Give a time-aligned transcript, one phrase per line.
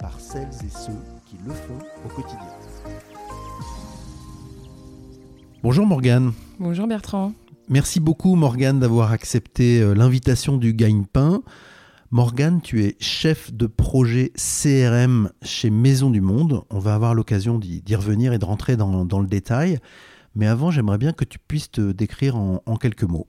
[0.00, 2.38] par celles et ceux qui le font au quotidien.
[5.62, 6.32] Bonjour Morgane.
[6.58, 7.32] Bonjour Bertrand.
[7.68, 11.42] Merci beaucoup Morgane d'avoir accepté euh, l'invitation du Gagne-Pain.
[12.10, 16.64] Morgane, tu es chef de projet CRM chez Maison du Monde.
[16.70, 19.78] On va avoir l'occasion d'y revenir et de rentrer dans, le détail.
[20.34, 23.28] Mais avant, j'aimerais bien que tu puisses te décrire en, quelques mots.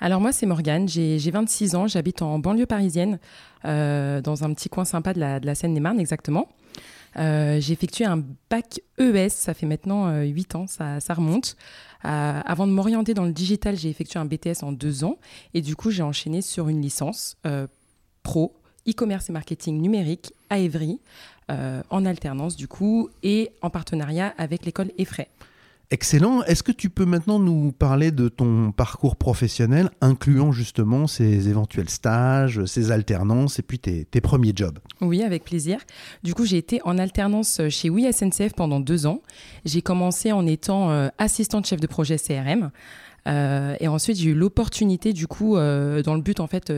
[0.00, 3.18] Alors moi, c'est Morgane, j'ai 26 ans, j'habite en banlieue parisienne,
[3.66, 6.48] euh, dans un petit coin sympa de la, Seine-et-Marne exactement.
[7.16, 11.56] Euh, j'ai effectué un bac ES, ça fait maintenant 8 euh, ans, ça, remonte.
[12.02, 15.18] avant de m'orienter dans le digital, j'ai effectué un BTS en deux ans
[15.52, 17.36] et du coup j'ai enchaîné sur une licence
[18.22, 18.54] pro,
[18.88, 20.98] e-commerce et marketing numérique à Évry,
[21.48, 25.28] en alternance du coup, et en partenariat avec l'école EFRAY.
[25.92, 26.44] Excellent.
[26.44, 31.88] Est-ce que tu peux maintenant nous parler de ton parcours professionnel, incluant justement ces éventuels
[31.88, 34.78] stages, ces alternances et puis tes, premiers jobs?
[35.00, 35.80] Oui, avec plaisir.
[36.22, 39.20] Du coup, j'ai été en alternance chez Oui SNCF pendant deux ans.
[39.64, 42.70] J'ai commencé en étant euh, assistante chef de projet CRM.
[43.26, 46.72] Euh, et ensuite, j'ai eu l'opportunité, du coup, euh, dans le but en fait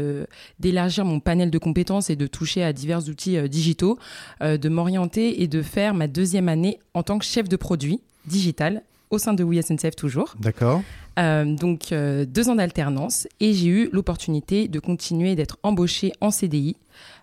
[0.58, 3.98] d'élargir mon panel de compétences et de toucher à divers outils digitaux,
[4.40, 8.82] de m'orienter et de faire ma deuxième année en tant que chef de produit digital
[9.12, 10.34] au sein de WeSNCF toujours.
[10.40, 10.82] D'accord.
[11.16, 16.76] donc deux ans d'alternance et j'ai eu l'opportunité de continuer d'être embauchée en CDI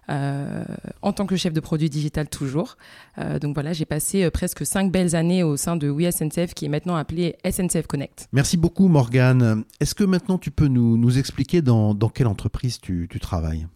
[0.10, 0.64] euh,
[1.04, 2.78] en tant que chef de produit digital toujours.
[3.20, 6.66] Euh, donc voilà, j'ai passé euh, presque cinq belles années au sein de WeSNCF qui
[6.66, 8.28] est maintenant appelé SNCF Connect.
[8.32, 9.64] Merci beaucoup Morgane.
[9.80, 13.68] Est-ce que maintenant tu peux nous, expliquer dans, quelle entreprise tu, travailles?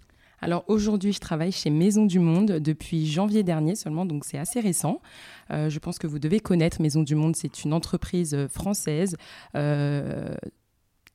[0.44, 4.60] Alors aujourd'hui, je travaille chez Maison du Monde depuis janvier dernier seulement, donc c'est assez
[4.60, 5.02] récent.
[5.50, 9.16] je pense que vous devez connaître Maison du Monde, c'est une entreprise française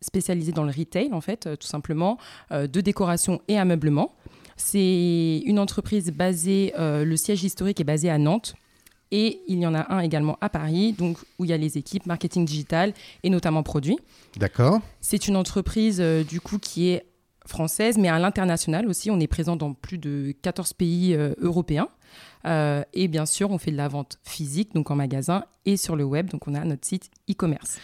[0.01, 2.19] spécialisée dans le retail en fait, tout simplement,
[2.51, 4.15] de décoration et ameublement.
[4.59, 8.55] C'est une entreprise basée, euh, le siège historique est basé à Nantes.
[9.11, 11.79] Et il y en a un également à Paris, donc où il y a les
[11.79, 13.97] équipes marketing digital et notamment produits.
[14.37, 14.81] D'accord.
[15.01, 17.07] C'est une entreprise euh, du coup qui est
[17.49, 19.11] française, mais à l'international aussi.
[19.11, 21.89] On est présent dans plus de 14 pays euh, européens.
[22.45, 26.05] et bien sûr, on fait de la vente physique, donc en magasin, et sur le
[26.05, 26.31] web.
[26.31, 27.79] Donc on a notre site e-commerce.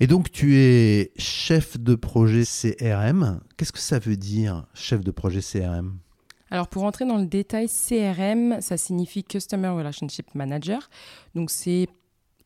[0.00, 3.40] Et donc tu es chef de projet CRM.
[3.56, 5.98] Qu'est-ce que ça veut dire, chef de projet CRM
[6.50, 10.88] alors pour entrer dans le détail, CRM, ça signifie Customer Relationship Manager.
[11.34, 11.88] Donc c'est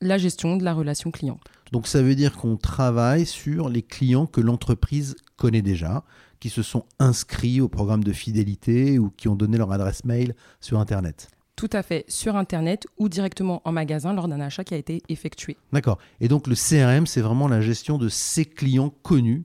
[0.00, 1.38] la gestion de la relation client.
[1.70, 6.04] Donc ça veut dire qu'on travaille sur les clients que l'entreprise connaît déjà,
[6.42, 10.34] qui se sont inscrits au programme de fidélité ou qui ont donné leur adresse mail
[10.60, 11.28] sur Internet.
[11.54, 15.04] Tout à fait, sur Internet ou directement en magasin lors d'un achat qui a été
[15.08, 15.56] effectué.
[15.72, 15.98] D'accord.
[16.20, 19.44] Et donc le CRM, c'est vraiment la gestion de ces clients connus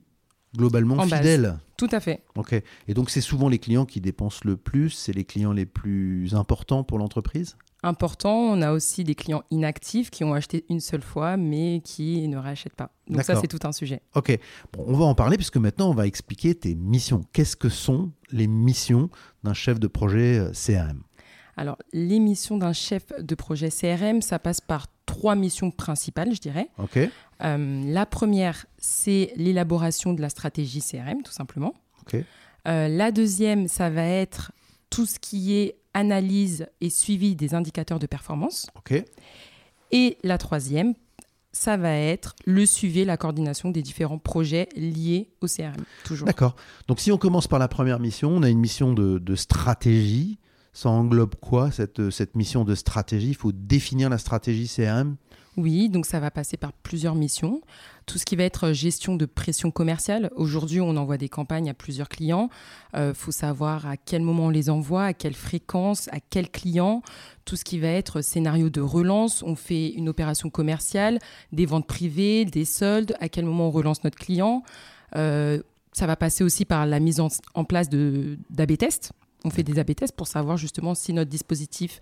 [0.56, 1.56] globalement fidèles.
[1.76, 2.24] Tout à fait.
[2.34, 2.60] Ok.
[2.88, 6.34] Et donc, c'est souvent les clients qui dépensent le plus, c'est les clients les plus
[6.34, 7.56] importants pour l'entreprise?
[7.82, 8.34] Important.
[8.34, 12.36] On a aussi des clients inactifs qui ont acheté une seule fois, mais qui ne
[12.36, 12.90] rachètent pas.
[13.08, 14.02] Donc, ça, c'est tout un sujet.
[14.14, 14.36] Ok.
[14.72, 17.22] Bon, on va en parler puisque maintenant, on va expliquer tes missions.
[17.32, 19.10] Qu'est-ce que sont les missions
[19.44, 21.02] d'un chef de projet euh, CRM
[21.58, 26.40] alors, les missions d'un chef de projet CRM, ça passe par trois missions principales, je
[26.40, 26.68] dirais.
[27.42, 31.74] Euh, la première, c'est l'élaboration de la stratégie CRM, tout simplement.
[32.14, 34.52] Euh, la deuxième, ça va être
[34.88, 38.68] tout ce qui est analyse et suivi des indicateurs de performance.
[39.90, 40.94] Et la troisième,
[41.52, 46.26] ça va être le suivi, la coordination des différents projets liés au CRM, toujours.
[46.26, 46.54] D'accord.
[46.86, 50.38] Donc si on commence par la première mission, on a une mission de stratégie
[50.78, 53.30] ça englobe quoi cette, cette mission de stratégie?
[53.30, 55.16] Il faut définir la stratégie CRM
[55.56, 57.62] oui, donc ça va passer par plusieurs missions.
[58.06, 60.30] Tout ce qui va être gestion de pression commerciale.
[60.36, 62.48] Aujourd'hui, on envoie des campagnes à plusieurs clients.
[62.94, 66.48] Il euh, faut savoir à quel moment on les envoie, à quelle fréquence, à quel
[66.48, 67.02] client.
[67.44, 69.42] Tout ce qui va être scénario de relance.
[69.42, 71.18] On fait une opération commerciale,
[71.50, 73.16] des ventes privées, des soldes.
[73.18, 74.62] À quel moment on relance notre client?
[75.16, 75.60] Euh,
[75.90, 79.10] ça va passer aussi par la mise en, en place d'AB test
[79.48, 81.98] on fait des AB tests pour savoir justement si notre dispositif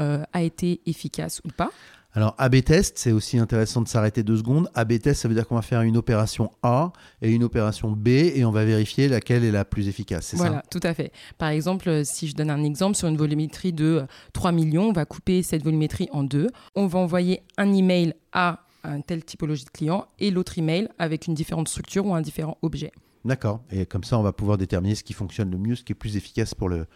[0.00, 1.70] euh, a été efficace ou pas.
[2.12, 4.68] Alors, AB test, c'est aussi intéressant de s'arrêter deux secondes.
[4.74, 6.92] AB test, ça veut dire qu'on va faire une opération A
[7.22, 10.56] et une opération B et on va vérifier laquelle est la plus efficace, c'est Voilà,
[10.56, 11.12] ça tout à fait.
[11.38, 14.88] Par exemple, euh, si je donne un exemple sur une volumétrie de euh, 3 millions,
[14.88, 16.48] on va couper cette volumétrie en deux.
[16.74, 21.28] On va envoyer un email à un telle typologie de client et l'autre email avec
[21.28, 22.90] une différente structure ou un différent objet.
[23.24, 23.62] D'accord.
[23.70, 25.94] Et comme ça, on va pouvoir déterminer ce qui fonctionne le mieux, ce qui est
[25.94, 26.86] plus efficace pour, le,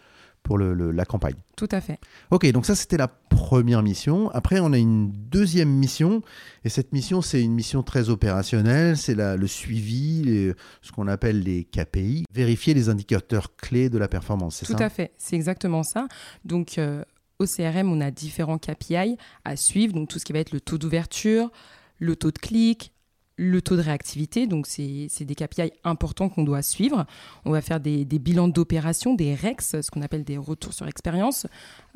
[0.41, 1.35] pour le- le- la campagne.
[1.55, 1.99] Tout à fait.
[2.31, 4.29] Ok, donc ça c'était la première mission.
[4.31, 6.21] Après, on a une deuxième mission,
[6.63, 11.41] et cette mission c'est une mission très opérationnelle, c'est le suivi, les- ce qu'on appelle
[11.43, 14.85] les KPI, vérifier les indicateurs clés de la performance, c'est Tout ça?
[14.85, 16.07] à fait, c'est exactement ça.
[16.43, 17.03] Donc, euh,
[17.37, 19.93] au CRM, on a différents KPI à suivre.
[19.93, 21.51] Donc, tout ce qui va être le taux d'ouverture,
[21.99, 22.93] le taux de clic,
[23.37, 24.47] le taux de réactivité.
[24.47, 27.05] Donc, c'est des KPI importants qu'on doit suivre.
[27.43, 30.87] On va faire des, des bilans d'opération, des REX, ce qu'on appelle des retours sur
[30.87, 31.47] expérience,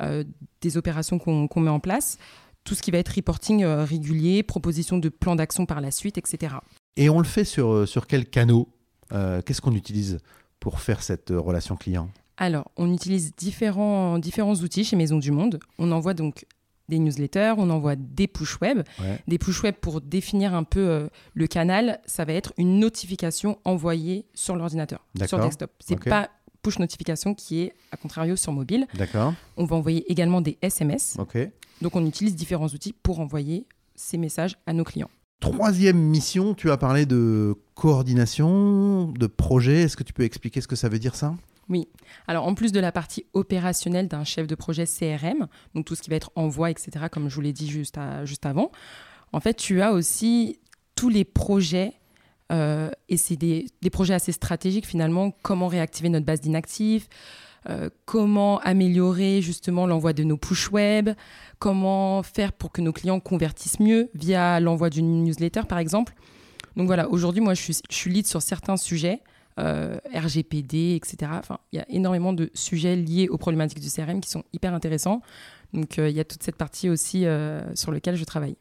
[0.01, 0.24] euh,
[0.62, 2.18] des opérations qu'on met en place.
[2.65, 6.18] Tout ce qui va être reporting euh, régulier, proposition de plan d'action par la suite,
[6.18, 6.56] etc.
[6.97, 8.68] Et on le fait sur, euh, sur quel canot
[9.12, 10.19] Euh, Qu'est-ce qu'on utilise
[10.59, 12.09] pour faire cette relation client?
[12.38, 15.59] Alors, on utilise différents, différents outils chez Maison du Monde.
[15.80, 16.45] On envoie donc
[16.89, 18.80] des newsletters, on envoie des push web.
[19.00, 19.19] Ouais.
[19.27, 23.57] Des push web pour définir un peu euh, le canal, ça va être une notification
[23.63, 25.71] envoyée sur l'ordinateur, sur desktop.
[25.80, 26.09] C'est Ok.
[26.09, 26.30] pas
[26.62, 28.86] push notification qui est à contrario sur mobile.
[28.95, 31.15] D'accord, On va envoyer également des SMS.
[31.81, 33.65] Donc on utilise différents outils pour envoyer
[33.95, 35.09] ces messages à nos clients.
[35.39, 39.83] Troisième mission, tu as parlé de coordination, de projet.
[39.83, 41.33] Est-ce que tu peux expliquer ce que ça veut dire ça?
[42.27, 46.01] Alors, en plus de la partie opérationnelle d'un chef de projet CRM, donc tout ce
[46.01, 48.71] qui va être envoi, etc., comme je vous l'ai dit juste, juste avant,
[49.33, 50.60] en fait, tu as aussi
[50.95, 51.94] tous les projets,
[52.51, 57.07] euh, et c'est des, projets assez stratégiques finalement, comment réactiver notre base d'inactifs,
[57.69, 61.10] euh, comment améliorer justement l'envoi de nos push web,
[61.60, 66.13] comment faire pour que nos clients convertissent mieux via l'envoi d'une newsletter, par exemple.
[66.75, 69.22] Donc voilà, aujourd'hui, moi, je suis lead sur certains sujets
[69.60, 71.32] euh, RGPD, etc.
[71.36, 74.74] Enfin, il y a énormément de sujets liés aux problématiques du CRM qui sont hyper
[74.74, 75.22] intéressants.
[75.74, 78.56] Donc, euh, il y a toute cette partie aussi euh, sur laquelle je travaille.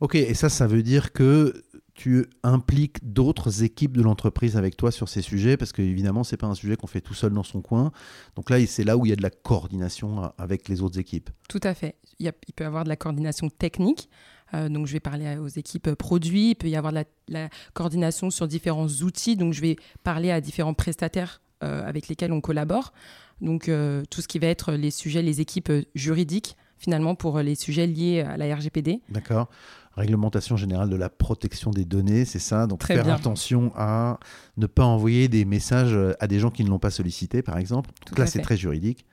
[0.00, 1.64] Ok, et ça, ça veut dire que
[1.94, 6.36] tu impliques d'autres équipes de l'entreprise avec toi sur ces sujets, parce que évidemment, c'est
[6.36, 7.90] pas un sujet qu'on fait tout seul dans son coin.
[8.34, 11.30] Donc là, c'est là où il y a de la coordination avec les autres équipes.
[11.48, 11.94] Tout à fait.
[12.18, 14.10] Il, y a- il peut y avoir de la coordination technique.
[14.54, 16.50] Euh, donc, je vais parler aux équipes produits.
[16.50, 19.36] Il peut y avoir de la, la coordination sur différents outils.
[19.36, 22.92] Donc, je vais parler à différents prestataires euh, avec lesquels on collabore.
[23.40, 27.54] Donc, euh, tout ce qui va être les sujets, les équipes juridiques, finalement, pour les
[27.54, 29.00] sujets liés à la RGPD.
[29.08, 29.48] D'accord
[29.96, 32.66] Réglementation générale de la protection des données, c'est ça.
[32.66, 33.14] Donc Très faire bien.
[33.14, 34.20] attention à
[34.58, 37.90] ne pas envoyer des messages à des gens qui ne l'ont pas sollicité, par exemple.
[38.04, 39.06] Tout Donc là, c'est très juridique.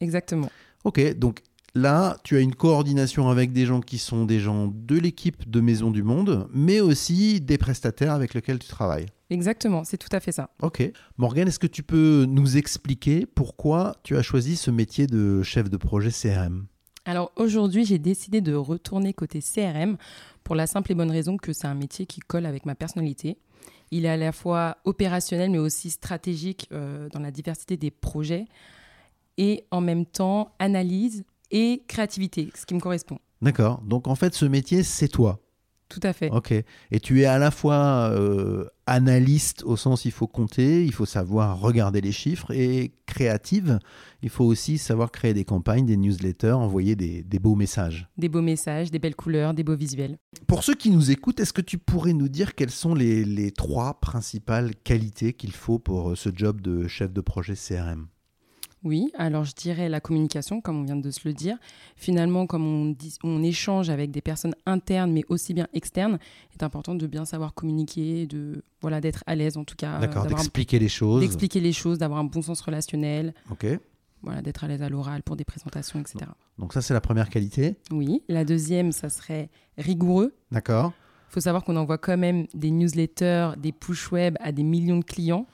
[0.00, 0.50] Exactement.
[0.82, 1.42] Ok, donc
[1.76, 5.60] là, tu as une coordination avec des gens qui sont des gens de l'équipe de
[5.60, 9.06] Maison du Monde, mais aussi des prestataires avec lesquels tu travailles.
[9.28, 10.50] Exactement, c'est tout à fait ça.
[10.62, 10.82] Ok.
[11.18, 15.68] Morgane, est-ce que tu peux nous expliquer pourquoi tu as choisi ce métier de chef
[15.68, 16.66] de projet CRM
[17.04, 19.96] Alors aujourd'hui, j'ai décidé de retourner côté CRM
[20.44, 23.36] pour la simple et bonne raison que c'est un métier qui colle avec ma personnalité.
[23.90, 28.46] Il est à la fois opérationnel mais aussi stratégique euh, dans la diversité des projets
[29.38, 33.18] et en même temps analyse et créativité, ce qui me correspond.
[33.42, 33.82] D'accord.
[33.82, 35.40] Donc en fait, ce métier, c'est toi.
[35.88, 36.30] Tout à fait.
[36.30, 36.52] Ok.
[36.90, 41.06] Et tu es à la fois euh, analyste au sens il faut compter, il faut
[41.06, 43.78] savoir regarder les chiffres, et créative,
[44.22, 48.08] il faut aussi savoir créer des campagnes, des newsletters, envoyer des, des beaux messages.
[48.18, 50.18] Des beaux messages, des belles couleurs, des beaux visuels.
[50.48, 53.52] Pour ceux qui nous écoutent, est-ce que tu pourrais nous dire quelles sont les, les
[53.52, 58.08] trois principales qualités qu'il faut pour euh, ce job de chef de projet CRM
[58.86, 61.56] Oui, alors je dirais la communication, comme on vient de se le dire.
[61.96, 66.18] Finalement, comme on, dit- on échange avec des personnes internes, mais aussi bien externes,
[66.52, 69.98] il est important de bien savoir communiquer, de voilà, d'être à l'aise en tout cas,
[69.98, 71.20] D'accord, un- d'expliquer les choses.
[71.20, 73.66] d'expliquer les choses, d'avoir un bon sens relationnel, Ok.
[74.22, 76.18] voilà, d'être à l'aise à l'oral pour des présentations, etc.
[76.56, 77.74] Donc ça, c'est la première qualité.
[77.90, 80.32] Oui, la deuxième, ça serait rigoureux.
[80.52, 80.92] D'accord.
[81.30, 84.98] Il faut savoir qu'on envoie quand même des newsletters, des push web à des millions
[85.00, 85.46] de clients.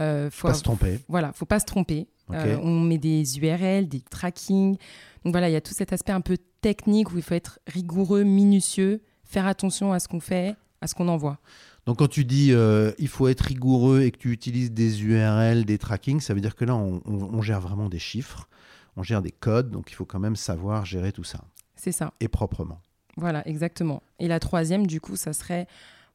[0.00, 0.98] Euh, faut Pas se tromper.
[1.08, 2.08] Voilà, faut pas se tromper.
[2.34, 4.76] Euh, on met des URL, des tracking.
[5.24, 7.58] Donc voilà, il y a tout cet aspect un peu technique où il faut être
[7.66, 11.38] rigoureux, minutieux, faire attention à ce qu'on fait, à ce qu'on envoie.
[11.86, 15.64] Donc quand tu dis euh, il faut être rigoureux et que tu utilises des URL,
[15.64, 18.48] des tracking, ça veut dire que là, on, on- on gère vraiment des chiffres,
[18.96, 21.40] on gère des codes, donc il faut quand même savoir gérer tout ça,
[21.74, 22.12] C'est ça.
[22.20, 22.78] et proprement.
[23.16, 24.02] Voilà, exactement.
[24.20, 25.66] Et la troisième, du coup, ça serait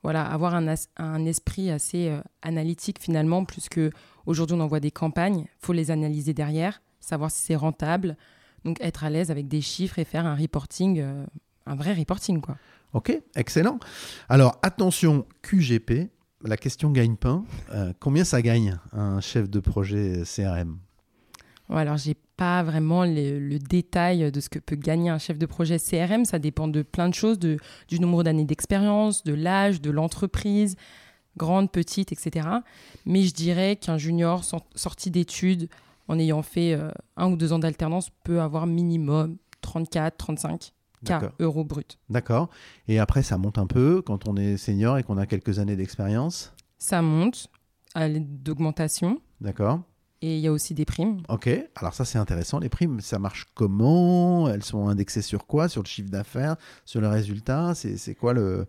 [0.04, 3.80] voilà, avoir un, esprit assez euh, analytique finalement, puisque
[4.26, 8.16] aujourd'hui on envoie des campagnes, faut les analyser derrière, savoir si c'est rentable,
[8.64, 11.26] donc être à l'aise avec des chiffres et faire un reporting euh,
[11.68, 12.42] un vrai reporting.
[12.42, 12.58] Quoi.
[12.94, 13.80] Ok, excellent.
[14.30, 16.10] Alors attention, QGP,
[16.44, 17.44] la question gagne-pain.
[17.72, 20.80] Euh, combien ça gagne un chef de projet CRM
[21.70, 25.78] Alors j'ai pas vraiment le, détail de ce que peut gagner un chef de projet
[25.80, 26.24] CRM.
[26.24, 27.58] Ça dépend de plein de choses, de,
[27.88, 30.76] du nombre d'années d'expérience, de l'âge, de l'entreprise,
[31.36, 32.48] grande, petite, etc.
[33.06, 34.44] Mais je dirais qu'un junior
[34.76, 35.70] sorti d'études,
[36.08, 40.72] en ayant fait euh, un ou deux ans d'alternance, peut avoir minimum 34, 35
[41.06, 42.00] K euros brut.
[42.10, 42.50] D'accord.
[42.88, 45.76] Et après, ça monte un peu quand on est senior et qu'on a quelques années
[45.76, 46.54] d'expérience?
[46.78, 47.50] Ça monte
[47.94, 49.22] à l'aide d'augmentation.
[49.42, 49.82] D'accord.
[50.22, 51.22] Et il y a aussi des primes.
[51.30, 52.60] Ok, alors ça c'est intéressant.
[52.60, 54.50] Les primes, ça marche comment?
[54.50, 55.70] Elles sont indexées sur quoi?
[55.70, 56.56] Sur le chiffre d'affaires?
[56.86, 57.74] Sur le résultat?
[57.76, 58.66] C'est quoi le,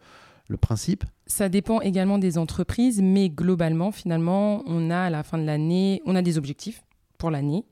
[0.49, 1.05] le principe?
[1.27, 6.03] Ça dépend également des entreprises, mais globalement, finalement, on a à la fin de l'année,
[6.05, 6.83] on a des objectifs
[7.17, 7.65] pour l'année.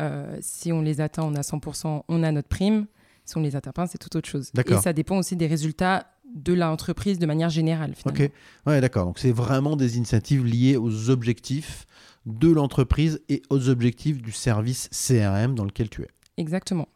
[0.00, 2.86] Euh, si on les atteint, on a 100%, on a notre prime.
[3.24, 4.50] Si on les atteint pas, c'est tout autre chose.
[4.68, 7.94] Et ça dépend aussi des résultats de l'entreprise de manière générale.
[7.94, 8.24] Finalement.
[8.24, 8.32] Ok,
[8.66, 9.06] ouais, d'accord.
[9.06, 11.86] Donc c'est vraiment des initiatives liées aux objectifs
[12.26, 16.08] de l'entreprise et aux objectifs du service CRM dans lequel tu es.
[16.36, 16.88] Exactement.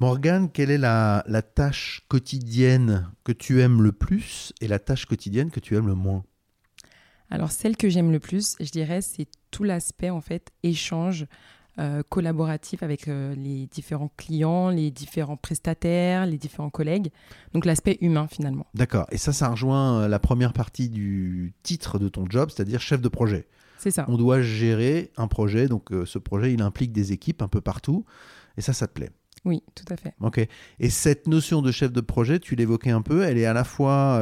[0.00, 5.06] Morgane, quelle est la, la, tâche quotidienne que tu aimes le plus et la tâche
[5.06, 6.24] quotidienne que tu aimes le moins?
[7.30, 11.26] Alors celle que j'aime le plus, je dirais, c'est tout l'aspect en fait échange
[11.78, 17.12] euh, collaboratif avec euh, les différents clients, les différents prestataires, les différents collègues.
[17.52, 18.66] Donc l'aspect humain finalement.
[18.74, 19.06] D'accord.
[19.12, 23.00] Et ça, ça rejoint euh, la première partie du titre de ton job, c'est-à-dire chef
[23.00, 23.46] de projet.
[23.78, 24.04] Ça.
[24.08, 25.68] On doit gérer un projet.
[25.68, 28.04] Donc ce projet, il implique des équipes un peu partout.
[28.56, 29.10] Et ça, ça te plaît
[29.44, 30.14] Oui, tout à fait.
[30.20, 30.46] Ok.
[30.80, 33.64] Et cette notion de chef de projet, tu l'évoquais un peu, elle est à la
[33.64, 34.20] fois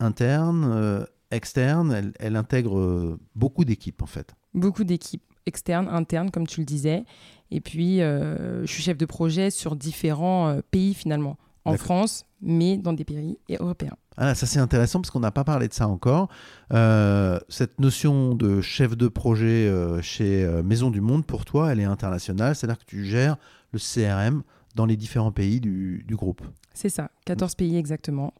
[0.00, 4.34] interne, externe, elle, elle intègre beaucoup d'équipes en fait.
[4.52, 7.04] Beaucoup d'équipes externe, interne, comme tu le disais.
[7.50, 12.24] Et puis, euh, je suis chef de projet sur différents euh, pays finalement, en France,
[12.40, 13.96] mais dans des pays européens.
[14.16, 16.28] Ah, ça c'est intéressant parce qu'on n'a pas parlé de ça encore.
[16.72, 19.70] Euh, cette notion de chef de projet
[20.02, 23.36] chez Maison du Monde, pour toi, elle est internationale, c'est-à-dire que tu gères
[23.72, 24.42] le CRM
[24.74, 26.42] dans les différents pays du, du groupe.
[26.74, 28.34] C'est ça, 14 pays exactement.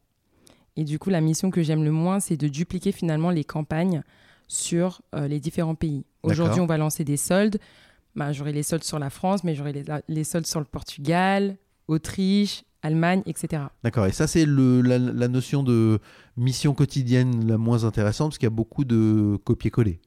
[0.77, 4.01] Et du coup, la mission que j'aime le moins, c'est de dupliquer finalement les campagnes
[4.47, 6.05] sur les différents pays.
[6.23, 7.59] Aujourd'hui, on va lancer des soldes.
[8.15, 9.73] Bah, j'aurai les soldes sur la France, mais j'aurai
[10.07, 13.63] les, soldes sur le Portugal, Autriche, Allemagne, etc.
[13.83, 14.05] D'accord.
[14.05, 15.99] Et ça, c'est la, la, notion de
[16.37, 19.99] mission quotidienne la moins intéressante, parce qu'il y a beaucoup de copier-coller.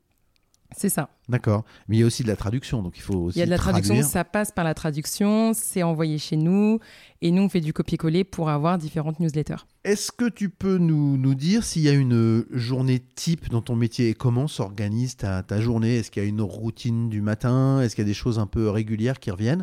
[0.76, 1.08] C'est ça.
[1.28, 1.64] D'accord.
[1.88, 3.38] Mais il y a aussi de la traduction, donc il faut aussi.
[3.38, 6.78] Il y a de la traduction, ça passe par la traduction, c'est envoyé chez nous,
[7.22, 9.64] et nous on fait du copier-coller pour avoir différentes newsletters.
[9.84, 13.76] Est-ce que tu peux nous, nous dire s'il y a une journée type dans ton
[13.76, 15.96] métier et comment s'organise ta, ta journée?
[15.96, 17.80] Est-ce qu'il y a une routine du matin?
[17.80, 19.62] Est-ce qu'il y a des choses un peu régulières qui reviennent?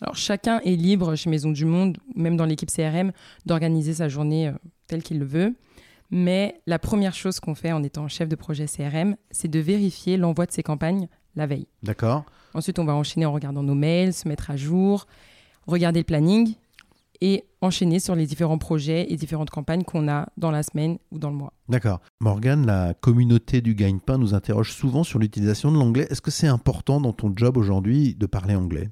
[0.00, 3.12] Alors chacun est libre chez Maison du Monde, même dans l'équipe CRM,
[3.46, 4.52] d'organiser sa journée euh,
[4.86, 5.54] telle qu'il le veut.
[6.10, 10.16] Mais la première chose qu'on fait en étant chef de projet CRM, c'est de vérifier
[10.16, 11.66] l'envoi de ces campagnes la veille.
[11.82, 12.24] D'accord.
[12.54, 15.06] Ensuite, on va enchaîner en regardant nos mails, se mettre à jour,
[15.66, 16.54] regarder le planning
[17.20, 21.18] et enchaîner sur les différents projets et différentes campagnes qu'on a dans la semaine ou
[21.18, 21.52] dans le mois.
[21.68, 22.00] D'accord.
[22.20, 26.06] Morgane, la communauté du gagne-pain nous interroge souvent sur l'utilisation de l'anglais.
[26.10, 28.90] Est-ce que c'est important dans ton job aujourd'hui de parler anglais?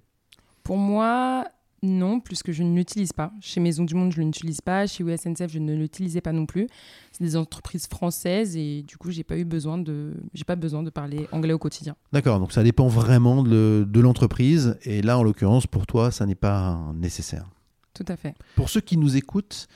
[0.62, 1.47] Pour moi,
[1.85, 3.33] non, puisque je ne l'utilise pas.
[3.40, 4.87] Chez Maison du Monde, je ne l'utilise pas.
[4.87, 6.69] Chez USNCF, je ne l'utilisais pas non plus.
[7.11, 10.85] C'est des entreprises françaises et du coup, j'ai pas eu besoin de, j'ai pas besoin
[10.85, 11.97] de parler anglais au quotidien.
[12.12, 16.37] D'accord, donc ça dépend vraiment de, l'entreprise et là, en l'occurrence, pour toi, ça n'est
[16.37, 17.49] pas nécessaire.
[17.95, 18.35] Tout à fait.
[18.54, 19.66] Pour ceux qui nous écoutent,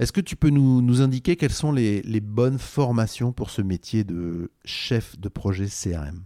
[0.00, 4.02] est-ce que tu peux nous, indiquer quelles sont les, les bonnes formations pour ce métier
[4.02, 6.24] de chef de projet CRM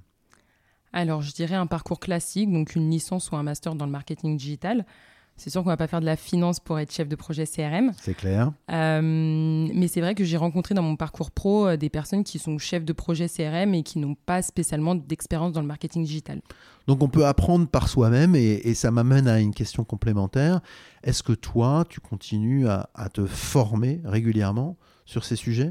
[0.96, 4.38] alors, je dirais un parcours classique, donc une licence ou un master dans le marketing
[4.38, 4.86] digital.
[5.36, 7.92] C'est sûr qu'on va pas faire de la finance pour être chef de projet CRM.
[8.00, 8.50] C'est clair.
[8.72, 12.38] Euh, mais c'est vrai que j'ai rencontré dans mon parcours pro euh, des personnes qui
[12.38, 16.40] sont chefs de projet CRM et qui n'ont pas spécialement d'expérience dans le marketing digital.
[16.86, 20.62] Donc on peut apprendre par soi-même et, ça m'amène à une question complémentaire.
[21.04, 25.68] Est-ce que toi, tu continues à, te former régulièrement sur ces sujets?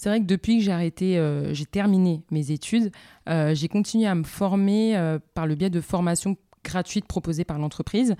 [0.00, 2.90] C'est vrai que depuis que j'ai arrêté, euh, j'ai terminé mes études,
[3.26, 8.14] j'ai continué à me former par le biais de formations gratuite proposée par l'entreprise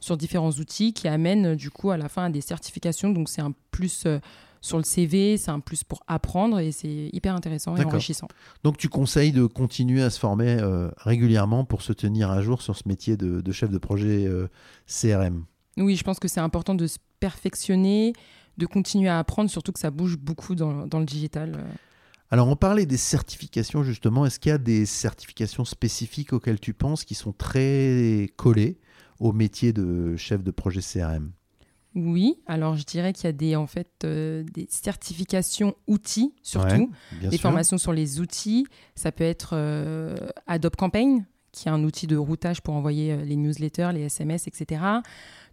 [0.00, 3.10] sur différents outils qui amènent du coup à la fin à des certifications.
[3.10, 4.18] Donc c'est un plus euh,
[4.60, 8.28] sur le CV, c'est un plus pour apprendre et c'est hyper intéressant et enrichissant.
[8.62, 12.62] Donc tu conseilles de continuer à se former euh, régulièrement pour se tenir à jour
[12.62, 14.48] sur ce métier de, chef de projet euh,
[14.86, 15.44] CRM
[15.76, 18.14] Oui, je pense que c'est important de se perfectionner,
[18.58, 21.64] de continuer à apprendre, surtout que ça bouge beaucoup dans, dans le digital.
[22.30, 24.26] Alors, on parlait des certifications justement.
[24.26, 28.78] Est-ce qu'il y a des certifications spécifiques auxquelles tu penses qui sont très collées
[29.20, 31.30] au métier de chef de projet CRM
[31.94, 36.90] Oui, alors je dirais qu'il y a des, en fait, euh, des certifications outils, surtout,
[37.20, 37.42] Bien des sûr.
[37.42, 38.66] formations sur les outils.
[38.96, 43.24] Ça peut être euh, Adobe Campaign, qui est un outil de routage pour envoyer euh,
[43.24, 44.82] les newsletters, les SMS, etc.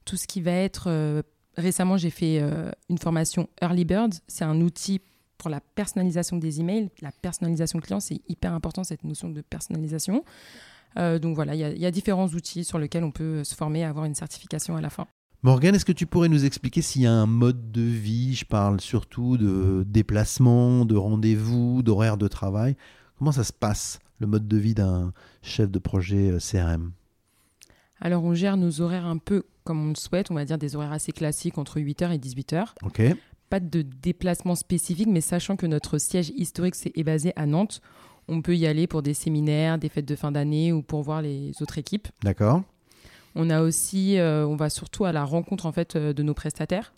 [0.06, 1.24] Tout ce qui va être...
[1.58, 4.14] récemment, j'ai fait euh, une formation Early Bird.
[4.28, 5.02] C'est un outil
[5.38, 6.90] pour la personnalisation des emails.
[7.02, 10.24] La personnalisation client, c'est hyper important, cette notion de personnalisation.
[10.98, 13.44] Euh, donc voilà, il y, a- il y a différents outils sur lesquels on peut
[13.44, 15.08] se former à avoir une certification à la fin.
[15.44, 18.46] Morgane, est-ce que tu pourrais nous expliquer s'il y a un mode de vie Je
[18.46, 22.76] parle surtout de déplacement, de rendez-vous, d'horaire de travail.
[23.18, 26.92] Comment ça se passe, le mode de vie d'un chef de projet euh, CRM
[28.00, 30.76] Alors, on gère nos horaires un peu comme on le souhaite, on va dire des
[30.76, 32.70] horaires assez classiques entre 8h et 18h.
[32.84, 33.02] Ok.
[33.50, 37.82] Pas de déplacement spécifique, mais sachant que notre siège historique est basé à Nantes,
[38.28, 41.22] on peut y aller pour des séminaires, des fêtes de fin d'année ou pour voir
[41.22, 42.08] les autres équipes.
[42.24, 42.64] D'accord.
[43.36, 46.34] On a aussi, euh, on va surtout à la rencontre en fait euh, de nos
[46.34, 46.94] prestataires.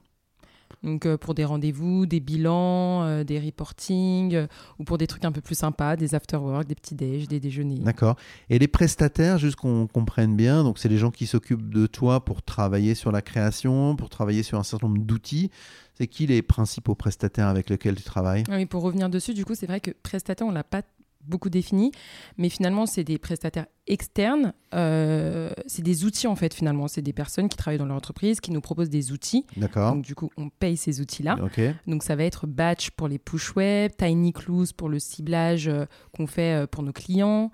[0.81, 4.47] Donc euh, pour des rendez-vous, des bilans, euh, des reportings, euh,
[4.79, 7.79] ou pour des trucs un peu plus sympas, des after-work, des petits déj, des déjeuners.
[7.79, 8.15] D'accord.
[8.49, 12.25] Et les prestataires, juste qu'on comprenne bien, donc c'est les gens qui s'occupent de toi
[12.25, 15.51] pour travailler sur la création, pour travailler sur un certain nombre d'outils.
[15.95, 18.43] C'est qui les principaux prestataires avec lesquels tu travailles?
[18.49, 20.81] Ah Oui, pour revenir dessus, du coup, c'est vrai que prestataire, on l'a pas
[21.27, 21.91] beaucoup défini,
[22.37, 24.53] mais finalement, c'est des prestataires externes.
[24.73, 26.87] euh, c'est des outils, en fait, finalement.
[26.87, 29.45] C'est des personnes qui travaillent dans leur entreprise, qui nous proposent des outils.
[29.57, 29.93] D'accord.
[29.93, 31.37] Donc, du coup, on paye ces outils-là.
[31.43, 31.61] Ok.
[31.87, 35.85] Donc, ça va être Batch pour les push web, Tiny Clues pour le ciblage euh,
[36.15, 37.51] qu'on fait euh, pour nos clients.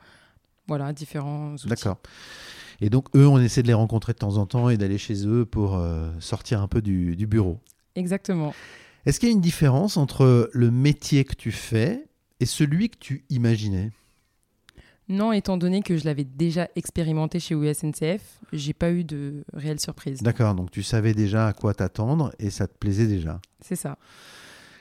[0.67, 1.67] Voilà, différents outils.
[1.67, 1.97] D'accord.
[2.81, 5.27] Et donc, eux, on essaie de les rencontrer de temps en temps et d'aller chez
[5.27, 5.81] eux pour
[6.19, 7.59] sortir un peu du, du bureau.
[7.95, 8.53] Exactement.
[9.05, 12.08] Est-ce qu'il y a une différence entre le métier que tu fais
[12.39, 13.91] et celui que tu imaginais
[15.07, 19.79] Non, étant donné que je l'avais déjà expérimenté chez USNCF, j'ai pas eu de réelle
[19.79, 20.21] surprise.
[20.21, 23.41] D'accord, donc tu savais déjà à quoi t'attendre et ça te plaisait déjà.
[23.61, 23.97] C'est ça.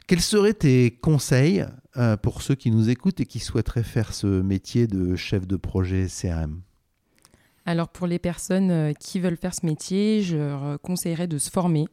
[0.06, 1.66] Quels seraient tes conseils
[1.98, 5.56] euh, pour ceux qui nous écoutent et qui souhaiteraient faire ce métier de chef de
[5.56, 6.62] projet CRM
[7.66, 11.50] Alors pour les personnes euh, qui veulent faire ce métier, je leur conseillerais de se
[11.50, 11.88] former,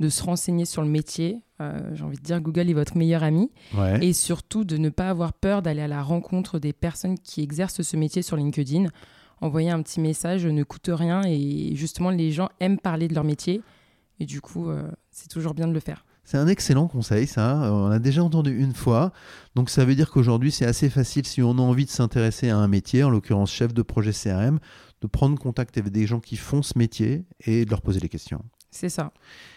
[0.00, 1.42] de se renseigner sur le métier.
[1.60, 3.50] Euh, J'ai envie de dire Google est votre meilleur ami.
[3.76, 4.04] Ouais.
[4.04, 7.82] Et surtout de ne pas avoir peur d'aller à la rencontre des personnes qui exercent
[7.82, 8.86] ce métier sur LinkedIn.
[9.42, 13.24] Envoyer un petit message ne coûte rien et justement les gens aiment parler de leur
[13.24, 13.62] métier.
[14.18, 16.04] Et du coup, euh, c'est toujours bien de le faire.
[16.24, 17.64] C'est un excellent conseil, ça.
[17.64, 19.12] Euh, On l'a déjà entendu une fois.
[19.54, 22.56] Donc, ça veut dire qu'aujourd'hui, c'est assez facile, si on a envie de s'intéresser à
[22.56, 24.60] un métier, en l'occurrence chef de projet CRM,
[25.00, 28.08] de prendre contact avec des gens qui font ce métier et de leur poser des
[28.10, 28.44] questions.
[28.70, 29.12] C'est ça.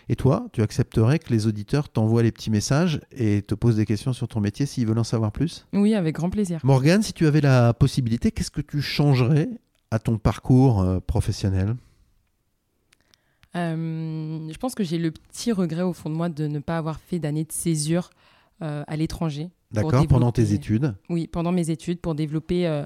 [0.10, 3.86] Et toi, tu accepterais que les auditeurs t'envoient les petits messages et te posent des
[3.86, 5.66] questions sur ton métier s'ils veulent en savoir plus?
[5.72, 6.60] Oui, avec grand plaisir.
[6.64, 9.50] Morgane, si tu avais la possibilité, qu'est-ce que tu changerais
[9.92, 11.76] à ton parcours euh, professionnel?
[13.56, 16.78] Euh, je pense que j'ai le petit regret au fond de moi de ne pas
[16.78, 18.10] avoir fait d'année de césure
[18.64, 19.52] euh, à l'étranger.
[19.72, 22.84] D'accord Pendant tes études Oui, pendant mes études, pour développer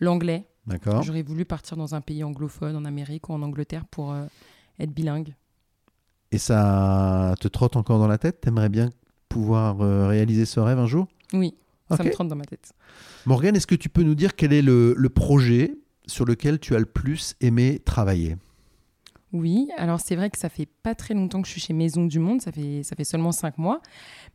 [0.00, 0.46] l'anglais.
[0.66, 4.14] D'accord J'aurais voulu partir dans un pays anglophone, en Amérique ou en Angleterre, pour
[4.78, 5.34] être bilingue.
[6.32, 8.40] Et ça te trotte encore dans la tête?
[8.40, 8.90] T'aimerais bien
[9.28, 11.06] pouvoir euh, réaliser ce rêve un jour?
[11.32, 11.54] Oui,
[11.90, 12.72] ça me trotte dans ma tête.
[13.26, 15.74] Morgane, est-ce que tu peux nous dire quel est le, le projet
[16.06, 18.36] sur lequel tu as le plus aimé travailler?
[19.32, 22.06] Oui, alors c'est vrai que ça fait pas très longtemps que je suis chez Maison
[22.06, 23.82] du Monde, ça fait, ça fait seulement cinq mois,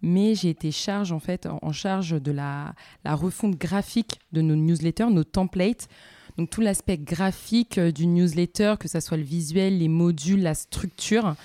[0.03, 4.55] mais j'ai été charge en fait en, charge de la, la refonte graphique de nos
[4.55, 5.87] newsletters, nos templates.
[6.37, 10.55] Donc tout l'aspect graphique euh, du newsletter, que ça soit le visuel, les modules, la
[10.55, 11.35] structure.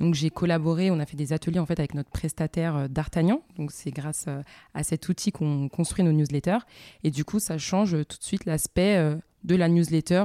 [0.00, 3.42] Donc j'ai collaboré, on a fait des ateliers en fait avec notre prestataire euh, D'Artagnan.
[3.56, 4.42] Donc c'est grâce euh,
[4.74, 6.64] à cet outil qu'on construit nos newsletters.
[7.02, 10.24] Et du coup, ça change tout de suite l'aspect euh, de la newsletter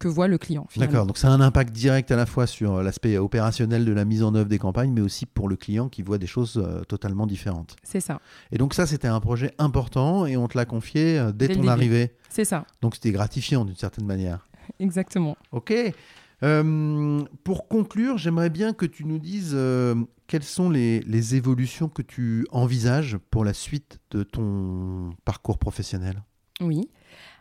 [0.00, 0.66] que voit le client.
[0.68, 0.92] finalement.
[0.92, 4.04] D'accord, donc ça a un impact direct à la fois sur l'aspect opérationnel de la
[4.04, 6.82] mise en œuvre des campagnes, mais aussi pour le client qui voit des choses euh,
[6.84, 7.76] totalement différentes.
[7.84, 8.18] C'est ça,
[8.50, 11.68] Et donc ça, c'était un projet important et on te l'a confié euh, dès ton
[11.68, 12.16] arrivée.
[12.30, 14.48] c'est ça, Donc c'était gratifiant d'une certaine manière.
[14.80, 15.36] exactement.
[15.52, 15.74] Ok.
[16.42, 19.94] Euh, pour conclure, j'aimerais bien que tu nous dises euh,
[20.26, 26.22] quelles sont les, les évolutions que tu envisages pour la suite de ton parcours professionnel?
[26.60, 26.88] Oui.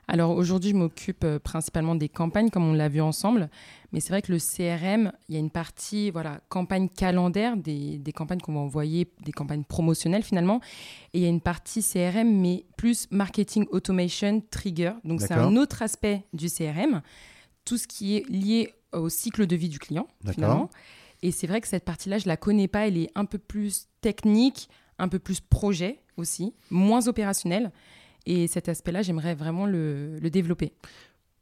[0.10, 3.48] Alors aujourd'hui, je m'occupe euh, principalement des campagnes, comme on l'a vu ensemble.
[3.92, 8.00] Mais c'est vrai que le CRM, il y a une partie voilà, campagne calendaire, des,
[8.00, 10.62] des campagnes qu'on va envoyer, des campagnes promotionnelles finalement.
[11.14, 14.94] Et il y a une partie CRM, mais plus marketing automation trigger.
[15.04, 17.04] Donc c'est un autre aspect du CRM.
[17.64, 20.70] Tout ce qui est lié au cycle de vie du client, finalement.
[21.22, 22.88] Et c'est vrai que cette partie-là, je la connais pas.
[22.88, 27.72] Elle est un peu plus technique, un peu plus projet aussi, moins opérationnelle.
[28.26, 30.74] Et cet aspect-là, j'aimerais vraiment le, le développer.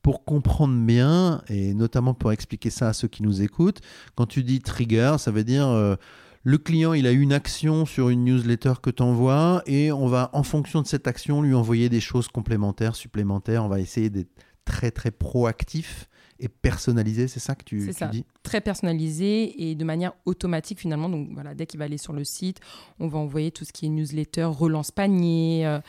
[0.07, 3.81] pour comprendre bien, et notamment pour expliquer ça à ceux qui nous écoutent,
[4.15, 5.97] quand tu dis trigger, ça veut dire euh,
[6.43, 10.29] le client, il a une action sur une newsletter que tu envoies, et on va,
[10.31, 13.65] en fonction de cette action, lui envoyer des choses complémentaires, supplémentaires.
[13.65, 14.31] On va essayer d'être
[14.63, 16.07] très, très proactif
[16.39, 18.07] et personnalisé, c'est ça que tu, tu ça.
[18.07, 18.25] dis?
[18.43, 21.09] Très personnalisé et de manière automatique finalement.
[21.09, 22.59] Donc voilà, dès qu'il va aller sur le site,
[22.99, 25.65] on va envoyer tout ce qui est newsletter, relance panier.
[25.65, 25.79] euh,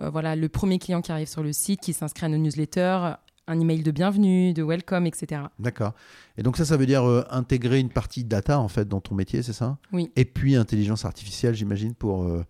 [0.00, 3.14] euh, voilà, le premier client qui arrive sur le site, qui s'inscrit à nos newsletters,
[3.46, 5.42] un email de bienvenue, de welcome, etc.
[5.58, 5.92] D'accord.
[6.36, 9.14] Et donc ça, ça veut dire euh, intégrer une partie data, en fait, dans ton
[9.14, 9.78] métier, c'est ça?
[9.92, 10.10] Oui.
[10.16, 12.44] Et puis intelligence artificielle, j'imagine, pour euh,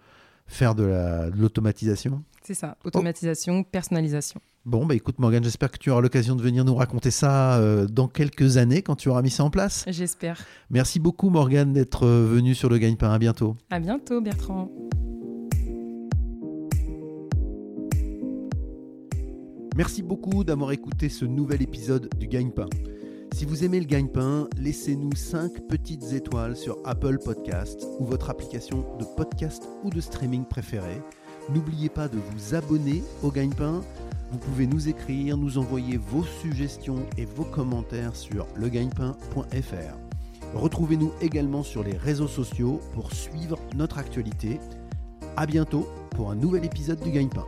[0.47, 2.23] faire de la- de l'automatisation?
[2.43, 2.77] C'est ça.
[2.85, 4.41] Automatisation, personnalisation.
[4.67, 7.87] Bon, bah écoute Morgane, j'espère que tu auras l'occasion de venir nous raconter ça euh,
[7.87, 9.85] dans quelques années quand tu auras mis ça en place.
[9.89, 10.43] J'espère.
[10.71, 13.13] Merci beaucoup Morgane d'être euh, venue sur le Gagne-Pain.
[13.13, 13.59] À bientôt.
[13.69, 14.71] À bientôt, Bertrand.
[19.77, 22.71] Merci beaucoup d'avoir écouté ce nouvel épisode du Gagne-Pain.
[23.35, 28.79] Si vous aimez le Gagne-Pain, laissez-nous 5 petites étoiles sur Apple Podcast ou votre application
[28.99, 31.03] de podcast ou de streaming préférée.
[31.51, 33.83] N'oubliez pas de vous abonner au Gagne-Pain.
[34.35, 39.97] Vous pouvez nous écrire, nous envoyer vos suggestions et vos commentaires sur legagnepain.fr.
[40.57, 44.59] Retrouvez-nous également sur les réseaux sociaux pour suivre notre actualité.
[45.37, 47.47] À bientôt pour un nouvel épisode du Gagne-Pain.